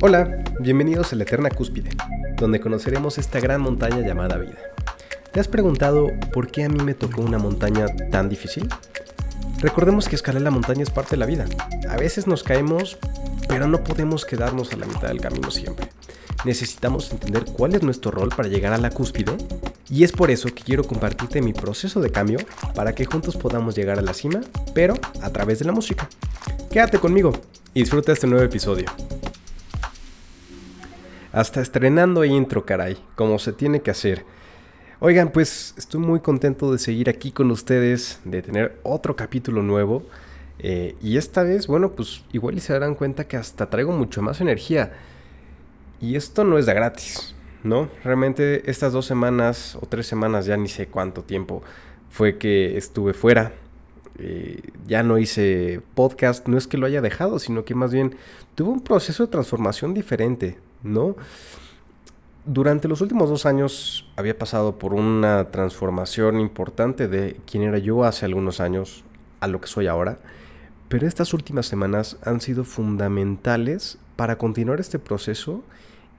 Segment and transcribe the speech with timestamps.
[0.00, 1.90] Hola, bienvenidos a la Eterna Cúspide,
[2.36, 4.54] donde conoceremos esta gran montaña llamada vida.
[5.32, 8.68] ¿Te has preguntado por qué a mí me tocó una montaña tan difícil?
[9.58, 11.46] Recordemos que escalar la montaña es parte de la vida.
[11.90, 12.96] A veces nos caemos,
[13.48, 15.88] pero no podemos quedarnos a la mitad del camino siempre.
[16.44, 19.36] Necesitamos entender cuál es nuestro rol para llegar a la cúspide
[19.90, 22.38] y es por eso que quiero compartirte mi proceso de cambio
[22.76, 24.42] para que juntos podamos llegar a la cima,
[24.74, 26.08] pero a través de la música.
[26.70, 27.32] Quédate conmigo
[27.74, 28.86] y disfruta este nuevo episodio.
[31.38, 34.24] Hasta estrenando intro, caray, como se tiene que hacer.
[34.98, 40.02] Oigan, pues estoy muy contento de seguir aquí con ustedes, de tener otro capítulo nuevo.
[40.58, 44.40] Eh, y esta vez, bueno, pues igual se darán cuenta que hasta traigo mucho más
[44.40, 44.94] energía.
[46.00, 47.88] Y esto no es de gratis, ¿no?
[48.02, 51.62] Realmente estas dos semanas o tres semanas, ya ni sé cuánto tiempo
[52.10, 53.52] fue que estuve fuera.
[54.18, 58.16] Eh, ya no hice podcast, no es que lo haya dejado, sino que más bien
[58.56, 61.16] tuve un proceso de transformación diferente, ¿no?
[62.44, 68.04] Durante los últimos dos años había pasado por una transformación importante de quién era yo
[68.04, 69.04] hace algunos años
[69.40, 70.18] a lo que soy ahora,
[70.88, 75.62] pero estas últimas semanas han sido fundamentales para continuar este proceso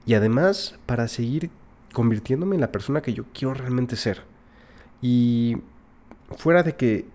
[0.06, 1.50] y además para seguir
[1.92, 4.22] convirtiéndome en la persona que yo quiero realmente ser.
[5.02, 5.56] Y
[6.36, 7.06] fuera de que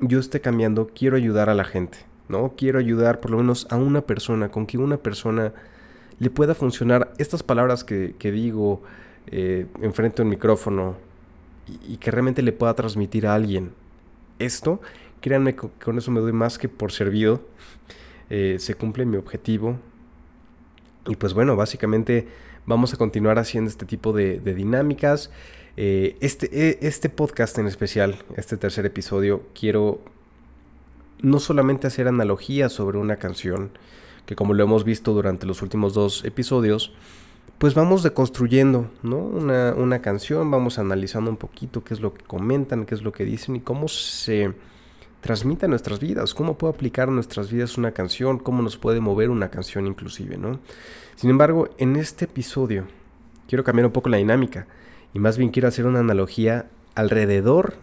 [0.00, 2.54] yo esté cambiando, quiero ayudar a la gente, ¿no?
[2.56, 5.52] Quiero ayudar por lo menos a una persona, con que una persona
[6.18, 8.82] le pueda funcionar estas palabras que, digo
[9.26, 10.96] eh, enfrente a un micrófono
[11.86, 13.72] y, que realmente le pueda transmitir a alguien
[14.38, 14.80] esto,
[15.20, 17.40] créanme que con eso me doy más que por servido.
[18.28, 19.78] Eh, se cumple mi objetivo.
[21.06, 22.28] Y pues bueno, básicamente
[22.66, 25.30] vamos a continuar haciendo este tipo de, dinámicas.
[25.76, 30.00] Eh, este, este podcast en especial, este tercer episodio, quiero
[31.20, 33.70] no solamente hacer analogías sobre una canción,
[34.26, 36.92] que como lo hemos visto durante los últimos dos episodios,
[37.58, 39.16] pues vamos deconstruyendo, ¿no?
[39.16, 43.12] Una, una canción, vamos analizando un poquito qué es lo que comentan, qué es lo
[43.12, 44.52] que dicen y cómo se
[45.22, 49.00] transmite a nuestras vidas, cómo puede aplicar a nuestras vidas una canción, cómo nos puede
[49.00, 50.60] mover una canción inclusive, ¿no?
[51.14, 52.84] Sin embargo, en este episodio
[53.48, 54.66] quiero cambiar un poco la dinámica
[55.14, 57.74] y más bien quiero hacer una analogía alrededor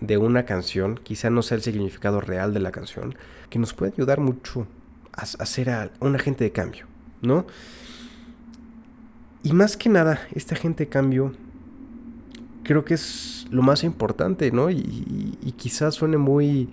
[0.00, 3.14] de una canción, quizá no sea el significado real de la canción,
[3.48, 4.66] que nos puede ayudar mucho
[5.12, 6.86] a, ser a un agente de cambio,
[7.20, 7.46] ¿no?
[9.42, 11.32] Y más que nada, este agente de cambio
[12.62, 14.70] creo que es lo más importante, ¿no?
[14.70, 16.70] Y, quizás suene muy,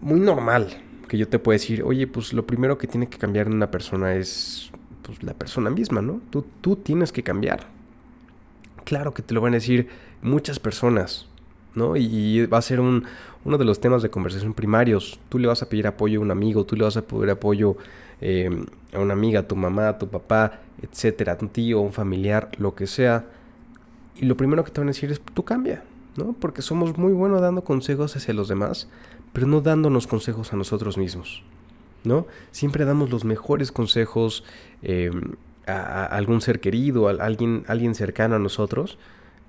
[0.00, 0.68] muy normal
[1.08, 3.70] que yo te pueda decir, oye, pues lo primero que tiene que cambiar en una
[3.70, 4.70] persona es
[5.02, 6.20] pues, la persona misma, ¿no?
[6.30, 7.66] Tú, tú tienes que cambiar.
[8.84, 9.88] Claro que te lo van a decir
[10.22, 11.28] muchas personas,
[11.74, 11.96] ¿no?
[11.96, 13.04] Y va a ser un,
[13.44, 15.18] uno de los temas de conversación primarios.
[15.28, 17.76] Tú le vas a pedir apoyo a un amigo, tú le vas a pedir apoyo
[18.20, 21.82] em, a una amiga, a tu mamá, a tu papá, etcétera, a un tío, a
[21.82, 23.26] un familiar, lo que sea.
[24.16, 25.84] Y lo primero que te van a decir es, tú cambia,
[26.16, 26.34] ¿no?
[26.38, 28.88] Porque somos muy buenos dando consejos hacia los demás,
[29.32, 31.42] pero no dándonos consejos a nosotros mismos,
[32.04, 32.26] ¿no?
[32.50, 34.44] Siempre damos los mejores consejos
[34.82, 35.34] em,
[35.66, 38.98] a, algún ser querido, a alguien, alguien cercano a nosotros,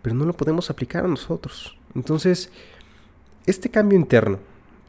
[0.02, 1.78] pero no lo podemos aplicar a nosotros.
[1.96, 2.50] Entonces,
[3.46, 4.40] este cambio interno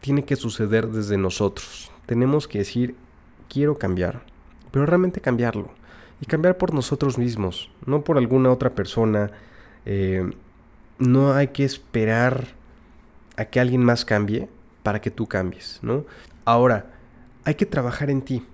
[0.00, 1.90] tiene que suceder desde nosotros.
[2.06, 2.94] Tenemos que decir,
[3.48, 4.22] quiero cambiar,
[4.70, 5.70] pero realmente cambiarlo.
[6.20, 9.30] Y cambiar por nosotros mismos, no por alguna otra persona.
[9.84, 10.30] Eh,
[10.98, 12.48] no hay que esperar
[13.36, 14.48] a que alguien más cambie
[14.82, 16.04] para que tú cambies, ¿no?
[16.44, 16.92] Ahora,
[17.44, 18.46] hay que trabajar en ti.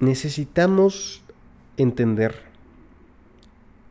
[0.00, 1.22] Necesitamos
[1.76, 2.34] entender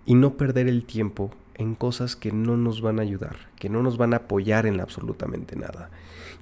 [0.06, 3.84] y no perder el tiempo en cosas que no nos van a ayudar, que no
[3.84, 5.90] nos van a apoyar en absolutamente nada.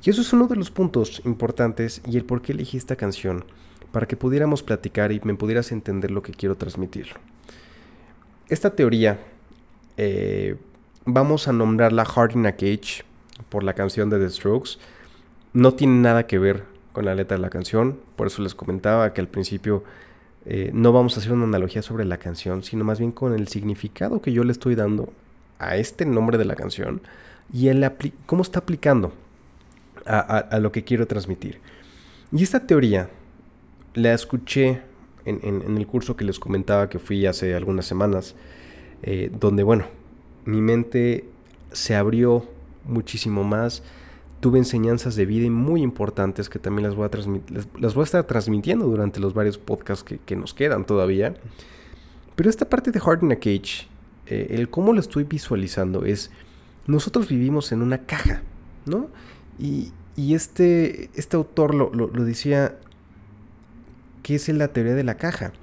[0.04, 3.46] Y eso es uno de los puntos importantes y el por qué elegí esta canción,
[3.92, 7.08] para que pudiéramos platicar y me pudieras entender lo que quiero transmitir.
[8.48, 9.20] Esta teoría
[9.98, 10.56] eh,
[11.06, 13.04] vamos a nombrarla Heart in a Cage
[13.50, 14.72] por la canción de The Strokes.
[15.54, 19.14] No tiene nada que ver con la letra de la canción, por eso les comentaba
[19.14, 19.84] que al principio
[20.52, 23.48] eh, no vamos a hacer una analogía sobre la canción, sino más bien con el
[23.50, 25.14] significado que yo le estoy dando
[25.60, 27.04] a este nombre de la canción
[27.54, 27.88] y el
[28.26, 29.14] cómo está aplicando
[30.08, 31.60] a, lo que quiero transmitir.
[32.32, 33.12] Y esta teoría
[33.94, 34.82] la escuché
[35.24, 38.34] en, el curso que les comentaba que fui hace algunas semanas,
[39.04, 39.86] eh, donde, bueno,
[40.46, 41.26] mi mente
[41.74, 42.44] se abrió
[42.86, 43.84] muchísimo más
[44.40, 47.12] tuve enseñanzas de vida muy importantes que también las voy a,
[47.80, 51.36] las, voy a estar transmitiendo durante los varios podcasts que, nos quedan todavía.
[52.36, 53.88] Pero esta parte de Heart in a Cage,
[54.28, 56.32] eh, el cómo lo estoy visualizando es,
[56.88, 58.42] nosotros vivimos en una caja,
[58.86, 59.08] ¿no?
[59.60, 62.78] Y, este, este autor lo, lo, decía
[64.22, 65.54] ¿qué es la teoría de la caja?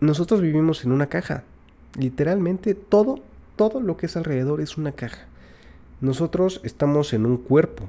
[0.00, 1.44] Nosotros vivimos en una caja.
[1.98, 3.20] Literalmente todo,
[3.56, 5.28] todo lo que es alrededor es una caja.
[6.00, 7.88] Nosotros estamos en un cuerpo.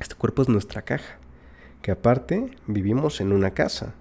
[0.00, 1.18] Este cuerpo es nuestra caja.
[1.82, 3.94] Que aparte vivimos en una casa.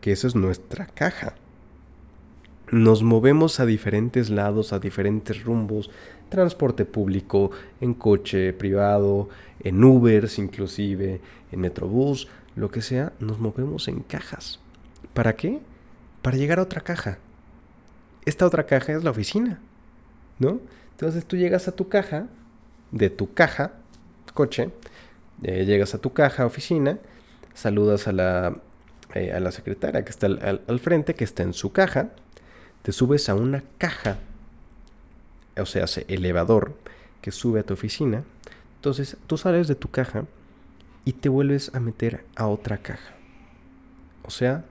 [0.00, 1.34] Que esa es nuestra caja.
[2.70, 5.90] Nos movemos a diferentes lados, a diferentes rumbos.
[6.28, 7.50] Transporte público,
[7.80, 9.28] en coche privado,
[9.58, 11.20] en Ubers inclusive,
[11.50, 13.14] en Metrobús, lo que sea.
[13.18, 14.60] Nos movemos en cajas.
[15.12, 15.58] ¿Para qué?
[16.22, 17.18] Para llegar a otra caja.
[18.26, 19.58] Esta otra caja es la oficina.
[20.38, 20.60] ¿No?
[20.98, 22.26] Entonces tú llegas a tu caja,
[22.90, 23.74] de tu caja,
[24.34, 24.70] coche,
[25.44, 26.98] eh, llegas a tu caja, oficina,
[27.54, 28.56] saludas a la,
[29.14, 32.10] eh, a la secretaria que está al, frente, que está en su caja,
[32.82, 34.18] te subes a una caja,
[35.56, 36.74] o sea, ese elevador
[37.22, 38.24] que sube a tu oficina,
[38.74, 40.24] entonces tú sales de tu caja
[41.04, 43.14] y te vuelves a meter a otra caja.
[44.24, 44.64] O sea,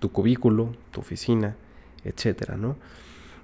[0.00, 1.54] tu cubículo, tu oficina,
[2.02, 2.74] etcétera, ¿no?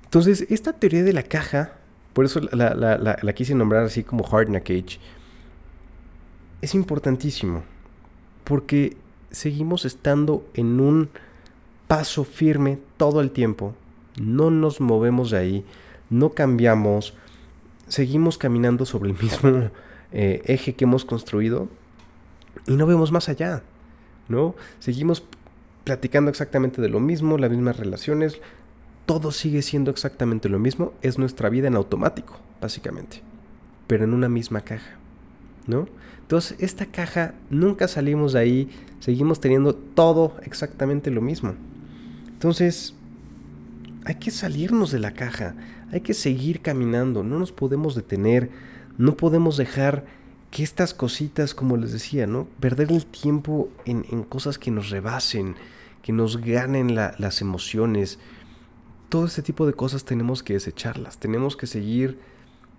[0.03, 1.78] Entonces, esta teoría de la caja
[2.19, 4.99] por eso la, quise nombrar así como Hard Cage.
[6.61, 7.63] Es importantísimo.
[8.43, 8.97] Porque
[9.31, 11.11] seguimos estando en un
[11.87, 13.73] paso firme todo el tiempo.
[14.21, 15.65] No nos movemos de ahí.
[16.11, 17.15] No cambiamos.
[17.87, 19.71] Seguimos caminando sobre el mismo
[20.11, 21.69] eh, eje que hemos construido.
[22.67, 23.63] Y no vemos más allá.
[24.27, 24.57] ¿No?
[24.81, 25.23] Seguimos
[25.85, 28.41] platicando exactamente de lo mismo, las mismas relaciones,
[29.09, 33.23] todo sigue siendo exactamente lo mismo, es nuestra vida en automático, básicamente,
[33.87, 34.99] pero en una misma caja,
[35.67, 35.89] ¿no?
[36.21, 38.69] Entonces, esta caja nunca salimos de ahí,
[39.01, 41.55] seguimos teniendo todo exactamente lo mismo.
[42.27, 42.95] Entonces,
[44.05, 45.55] hay que salirnos de la caja,
[45.91, 48.51] hay que seguir caminando, no nos podemos detener,
[48.99, 50.05] no podemos dejar
[50.51, 52.47] que estas cositas, como les decía, ¿no?
[52.61, 55.55] Perder el tiempo en, cosas que nos rebasen,
[56.03, 58.19] que nos ganen las emociones,
[59.09, 62.19] todo este tipo de cosas tenemos que desecharlas, tenemos que seguir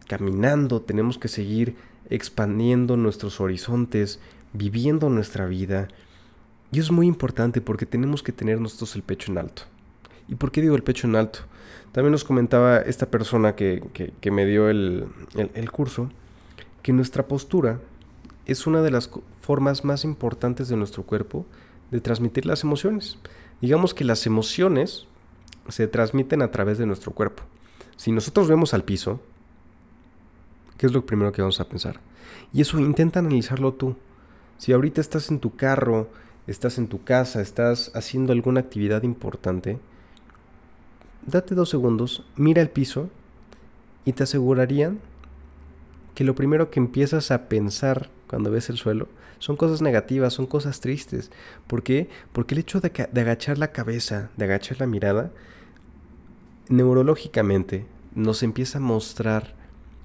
[0.07, 1.75] caminando, tenemos que seguir
[2.09, 4.19] expandiendo nuestros horizontes,
[4.53, 5.87] viviendo nuestra vida.
[6.71, 9.63] Y es muy importante porque tenemos que tener nosotros el pecho en alto.
[10.27, 11.39] ¿Y por qué digo el pecho en alto?
[11.91, 13.81] También nos comentaba esta persona que,
[14.31, 16.09] me dio el, el curso
[16.83, 17.79] que nuestra postura
[18.45, 19.09] es una de las
[19.41, 21.45] formas más importantes de nuestro cuerpo
[21.91, 23.17] de transmitir las emociones.
[23.61, 25.07] Digamos que las emociones
[25.69, 27.43] se transmiten a través de nuestro cuerpo.
[27.97, 29.19] Si nosotros vemos al piso,
[30.77, 31.99] ¿qué es lo primero que vamos a pensar?
[32.53, 33.95] Y eso intenta analizarlo tú.
[34.57, 36.09] Si ahorita estás en tu carro,
[36.47, 39.79] estás en tu casa, estás haciendo alguna actividad importante,
[41.25, 43.09] date dos segundos, mira el piso
[44.05, 44.99] y te asegurarían
[46.15, 49.07] que lo primero que empiezas a pensar cuando ves el suelo
[49.39, 51.31] son cosas negativas, son cosas tristes.
[51.67, 52.09] ¿Por qué?
[52.33, 55.31] Porque el hecho de, de agachar la cabeza, de agachar la mirada,
[56.69, 57.85] neurológicamente
[58.15, 59.53] nos empieza a mostrar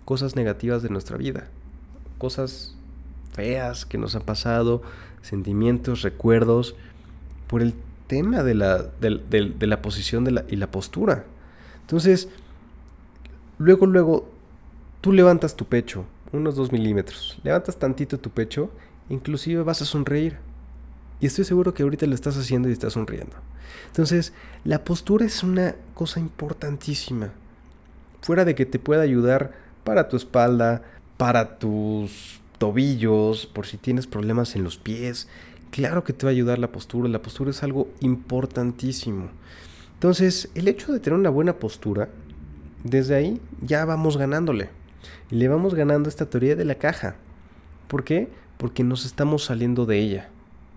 [0.04, 1.48] cosas negativas de nuestra vida,
[2.18, 2.76] cosas
[3.32, 4.82] feas que nos han pasado,
[5.22, 6.74] sentimientos, recuerdos,
[7.46, 7.74] por el
[8.06, 11.24] tema de la, de, la posición la, y la postura.
[11.82, 12.28] Entonces,
[13.58, 14.28] luego, luego,
[15.00, 18.70] tú levantas tu pecho, unos dos milímetros, levantas tantito tu pecho,
[19.08, 20.38] inclusive vas a sonreír.
[21.24, 23.34] Y estoy seguro que ahorita lo estás haciendo y estás sonriendo.
[23.86, 27.30] Entonces, la postura es una cosa importantísima.
[28.20, 29.52] Fuera de que te pueda ayudar
[29.84, 30.82] para tu espalda,
[31.16, 35.26] para tus tobillos, por si tienes problemas en los pies.
[35.70, 37.08] Claro que te va a ayudar la postura.
[37.08, 39.30] La postura es algo importantísimo.
[39.94, 42.10] Entonces, el hecho de tener una buena postura,
[42.82, 44.68] desde ahí ya vamos ganándole.
[45.30, 47.16] Y le vamos ganando esta teoría de la caja.
[47.88, 48.28] ¿Por qué?
[48.58, 50.30] Porque nos estamos saliendo de ella.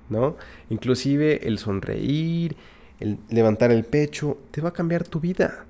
[0.09, 0.35] ¿No?
[0.69, 2.55] Inclusive el sonreír,
[2.99, 5.65] el levantar el pecho, te va a cambiar tu vida.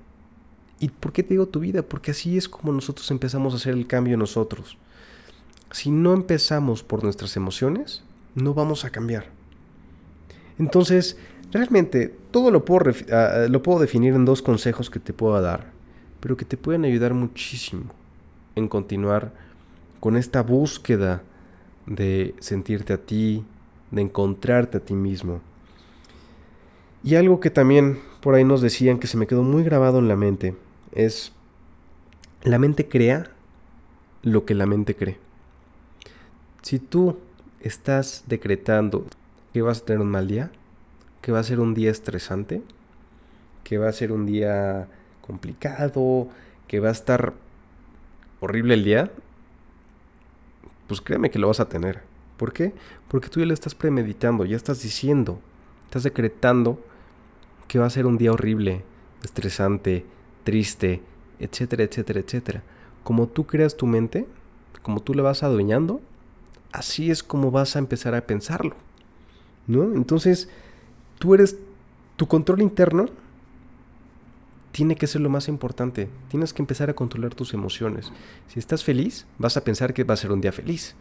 [0.80, 1.82] ¿Y por qué te digo tu vida?
[1.82, 4.78] Porque así es como nosotros empezamos a hacer el cambio nosotros.
[5.72, 8.02] Si no empezamos por nuestras emociones,
[8.34, 9.26] no vamos a cambiar.
[10.58, 11.16] Entonces,
[11.52, 15.72] realmente todo lo puedo, ah, lo puedo definir en dos consejos que te puedo dar,
[16.20, 17.84] pero que te pueden ayudar muchísimo
[18.54, 19.32] en continuar
[20.00, 21.22] con esta búsqueda
[21.86, 23.44] de sentirte a ti,
[23.90, 25.40] de encontrarte a ti mismo.
[27.02, 30.08] Y algo que también por ahí nos decían que se me quedó muy grabado en
[30.08, 30.56] la mente
[30.92, 31.32] es,
[32.42, 33.30] la mente crea
[34.22, 35.18] lo que la mente cree.
[36.62, 37.18] Si tú
[37.60, 39.06] estás decretando
[39.52, 40.50] que vas a tener un mal día,
[41.22, 42.62] que va a ser un día estresante,
[43.64, 44.88] que va a ser un día
[45.20, 46.28] complicado,
[46.66, 47.34] que va a estar
[48.40, 49.10] horrible el día,
[50.86, 52.07] pues créeme que lo vas a tener
[52.38, 52.72] ¿Por qué?
[53.08, 55.40] Porque tú ya lo estás premeditando, ya estás diciendo,
[55.84, 56.80] estás decretando
[57.66, 58.84] que va a ser un día horrible,
[59.22, 60.06] estresante,
[60.44, 61.02] triste,
[61.38, 62.62] etcétera, etcétera, etcétera.
[63.04, 64.26] Como tú creas tu mente,
[64.82, 66.00] como tú la vas adueñando,
[66.72, 68.74] así es como vas a empezar a pensarlo.
[69.66, 69.82] ¿No?
[69.94, 70.48] Entonces,
[71.18, 71.58] tú eres
[72.16, 73.06] tu control interno
[74.78, 76.08] tiene que ser lo más importante.
[76.28, 78.12] Tienes que empezar a controlar tus emociones.
[78.46, 80.94] Si estás feliz, vas a pensar que va a ser un día feliz.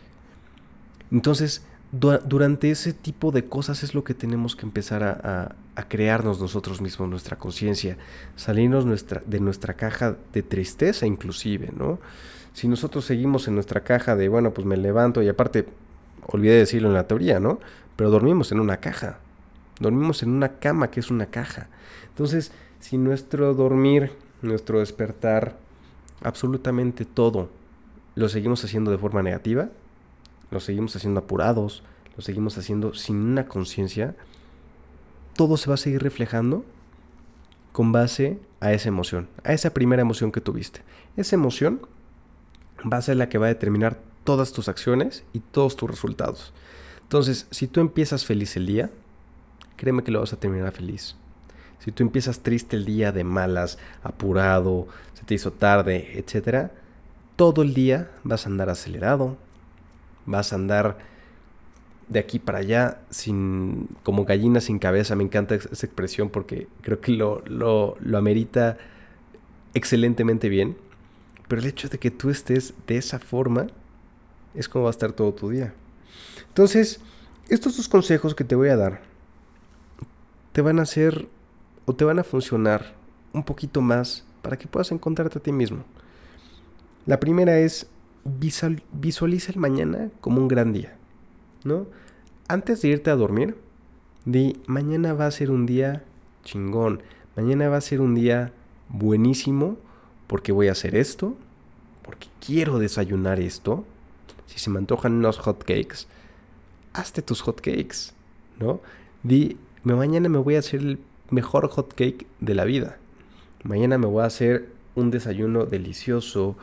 [1.12, 5.56] Entonces, durante ese tipo de cosas es lo que tenemos que empezar a,
[5.88, 7.98] crearnos nosotros mismos, nuestra conciencia,
[8.36, 8.86] salirnos
[9.26, 12.00] de nuestra caja de tristeza inclusive, ¿no?
[12.54, 15.68] Si nosotros seguimos en nuestra caja de, bueno, pues me levanto y aparte,
[16.26, 17.60] olvidé decirlo en la teoría, ¿no?
[17.96, 19.20] Pero dormimos en una caja,
[19.80, 21.70] dormimos en una cama que es una caja.
[22.10, 24.12] Entonces, si nuestro dormir,
[24.42, 25.58] nuestro despertar,
[26.24, 27.50] absolutamente todo,
[28.16, 29.70] lo seguimos haciendo de forma negativa,
[30.52, 31.84] lo seguimos haciendo apurados,
[32.16, 34.16] lo seguimos haciendo sin una conciencia,
[35.36, 36.66] todo se va a seguir reflejando
[37.72, 40.82] con base a esa emoción, a esa primera emoción que tuviste.
[41.16, 41.82] Esa emoción
[42.92, 46.54] va a ser la que va a determinar todas tus acciones y todos tus resultados.
[47.04, 48.90] Entonces, si tú empiezas feliz el día,
[49.78, 51.16] créeme que lo vas a terminar feliz.
[51.80, 56.72] Si tú empiezas triste el día de malas, apurado, se te hizo tarde, etc.,
[57.36, 59.38] todo el día vas a andar acelerado,
[60.28, 60.98] vas a andar
[62.08, 65.16] de aquí para allá sin como gallina sin cabeza.
[65.16, 68.78] Me encanta esa expresión porque creo que lo, lo, lo amerita
[69.74, 70.78] excelentemente bien.
[71.48, 73.68] Pero el hecho de que tú estés de esa forma
[74.54, 75.74] es como va a estar todo tu día.
[76.48, 77.00] Entonces,
[77.50, 79.02] estos dos consejos que te voy a dar
[80.52, 81.28] te van a hacer
[81.86, 82.96] o te van a funcionar
[83.32, 85.84] un poquito más para que puedas encontrarte a ti mismo.
[87.06, 87.88] La primera es
[88.28, 90.96] visualiza el mañana como un gran día,
[91.64, 91.88] ¿no?
[92.48, 93.56] Antes de irte a dormir,
[94.26, 96.04] di mañana va a ser un día
[96.44, 97.02] chingón,
[97.36, 98.54] mañana va a ser un día
[98.90, 99.78] buenísimo
[100.28, 101.36] porque voy a hacer esto,
[102.04, 103.86] porque quiero desayunar esto.
[104.46, 106.08] Si se me antojan unos hot cakes,
[106.94, 108.14] hazte tus hot cakes,
[108.60, 108.82] ¿no?
[109.24, 112.98] Di, mañana me voy a hacer el mejor hot cake de la vida.
[113.64, 116.58] Mañana me voy a hacer un desayuno delicioso,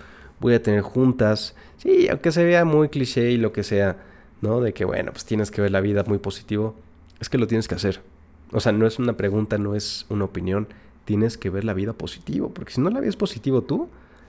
[0.45, 3.97] voy a tener juntas, sí, aunque se vea muy cliché y lo que sea,
[4.41, 4.61] ¿no?
[4.61, 6.75] De que, bueno, pues tienes que ver la vida muy positivo,
[7.21, 8.01] es que lo tienes que hacer.
[8.53, 10.69] O sea, no es una pregunta, no es una opinión,
[11.05, 13.89] tienes que ver la vida positivo, porque si no la ves positivo tú,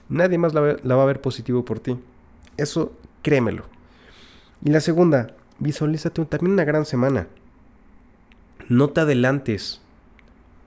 [0.09, 1.97] nadie más la, va a ver positivo por ti.
[2.57, 3.65] Eso, créemelo.
[4.63, 7.27] Y la segunda, visualízate también una gran semana.
[8.67, 9.81] No te adelantes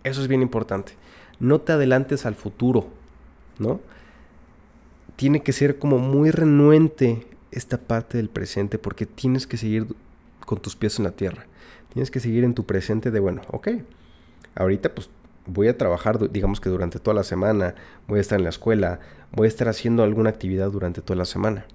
[0.05, 0.93] eso es bien importante.
[1.41, 2.89] No te adelantes al futuro,
[3.59, 3.81] ¿no?
[5.19, 9.89] Tiene que ser como muy renuente esta parte del presente porque tienes que seguir
[10.47, 11.47] con tus pies en la tierra.
[11.93, 13.69] Tienes que seguir en tu presente de, bueno, ok,
[14.55, 15.11] ahorita pues
[15.45, 17.75] voy a trabajar, digamos que durante toda la semana,
[18.07, 19.01] voy a estar en la escuela,
[19.33, 21.67] voy a estar haciendo alguna actividad durante toda la semana.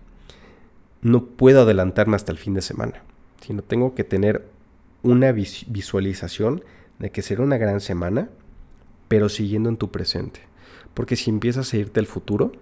[1.01, 3.03] No puedo adelantarme hasta el fin de semana,
[3.41, 4.47] sino tengo que tener
[5.01, 6.63] una visualización
[6.97, 8.29] de que será una gran semana,
[9.09, 10.39] pero siguiendo en tu presente.
[10.93, 12.53] Porque si empiezas a irte al futuro,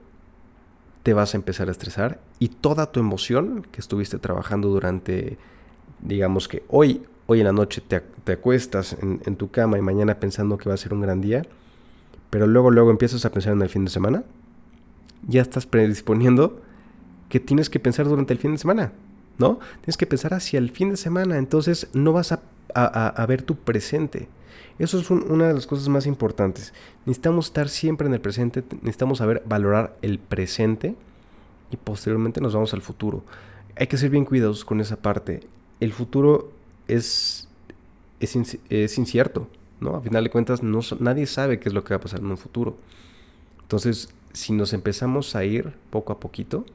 [1.03, 5.37] te vas a empezar a estresar y toda tu emoción que estuviste trabajando durante,
[6.01, 10.19] digamos que hoy, hoy en la noche te, acuestas en, en, tu cama y mañana
[10.19, 11.43] pensando que va a ser un gran día,
[12.29, 14.23] pero luego, luego empiezas a pensar en el fin de semana,
[15.27, 16.61] ya estás predisponiendo
[17.29, 18.91] que tienes que pensar durante el fin de semana,
[19.37, 19.59] ¿no?
[19.81, 22.41] Tienes que pensar hacia el fin de semana, entonces no vas a
[22.75, 24.27] a, ver tu presente.
[24.79, 26.73] Eso es una de las cosas más importantes.
[27.05, 30.95] Necesitamos estar siempre en el presente, necesitamos saber valorar el presente
[31.71, 33.23] y posteriormente nos vamos al futuro.
[33.75, 35.41] Hay que ser bien cuidadosos con esa parte.
[35.79, 36.51] El futuro
[36.87, 37.47] es,
[38.19, 38.35] es,
[38.97, 39.47] incierto,
[39.79, 39.95] ¿no?
[39.95, 42.27] A final de cuentas, no, nadie sabe qué es lo que va a pasar en
[42.27, 42.75] un futuro.
[43.61, 46.65] Entonces, si nos empezamos a ir poco a poquito,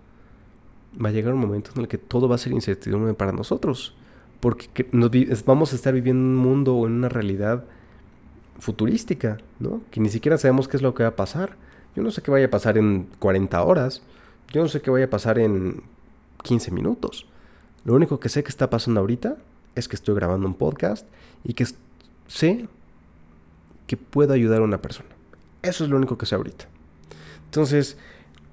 [1.03, 3.95] va a llegar un momento en el que todo va a ser incertidumbre para nosotros
[4.41, 5.11] porque nos
[5.45, 7.65] vamos a estar viviendo en un mundo o en una realidad
[8.59, 9.83] futurística, ¿no?
[9.91, 11.57] Que ni siquiera sabemos qué es lo que va a pasar.
[11.95, 14.03] Yo no sé qué vaya a pasar en 40 horas,
[14.53, 15.83] yo no sé qué vaya a pasar en
[16.43, 17.27] 15 minutos.
[17.85, 19.37] Lo único que sé que está pasando ahorita
[19.75, 21.07] es que estoy grabando un podcast
[21.45, 21.67] y que
[22.27, 22.69] sé
[23.87, 25.09] que puedo ayudar a una persona.
[25.63, 26.67] Eso es lo único que sé ahorita.
[27.45, 27.97] Entonces,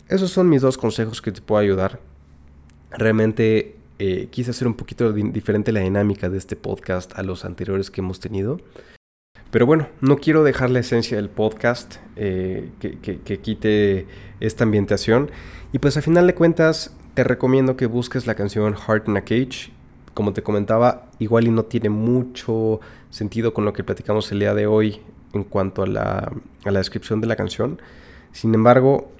[0.07, 1.99] esos son mis dos consejos que te puedo ayudar.
[2.91, 7.91] Realmente eh, quise hacer un poquito diferente la dinámica de este podcast a los anteriores
[7.91, 8.59] que hemos tenido.
[9.51, 14.07] Pero bueno, no quiero dejar la esencia del podcast eh, que, quite
[14.39, 15.29] esta ambientación.
[15.71, 19.21] Y pues a final de cuentas te recomiendo que busques la canción Heart in a
[19.21, 19.71] Cage.
[20.15, 22.79] como te comentaba, igual y no tiene mucho
[23.11, 25.01] sentido con lo que platicamos el día de hoy
[25.33, 26.31] en cuanto a la,
[26.65, 27.79] a la descripción de la canción.
[28.31, 29.11] Sin embargo,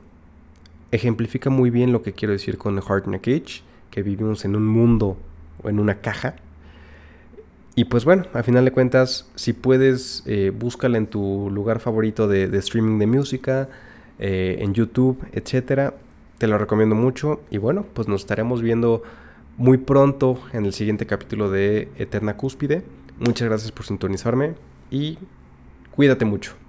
[0.91, 3.63] ejemplifica muy bien lo que quiero decir con Heart in a Cage,
[3.93, 5.17] que vivimos en un mundo
[5.62, 6.35] o en una caja.
[7.75, 12.27] Y pues bueno, a final de cuentas, si puedes, eh, búscala en tu lugar favorito
[12.27, 13.69] de, streaming de música,
[14.17, 15.93] eh, en YouTube, etcétera.
[16.39, 17.41] Te lo recomiendo mucho.
[17.51, 19.03] Y bueno, pues nos estaremos viendo
[19.57, 22.81] muy pronto en el siguiente capítulo de Eterna Cúspide.
[23.19, 24.55] Muchas gracias por sintonizarme
[24.89, 25.19] y
[25.91, 26.62] cuídate mucho.